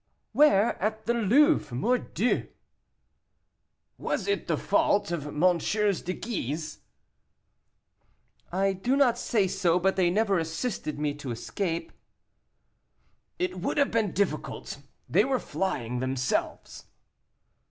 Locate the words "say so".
9.19-9.77